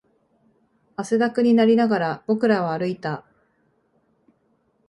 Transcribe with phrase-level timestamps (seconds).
[0.95, 3.23] 汗だくになりながら、僕らは歩いた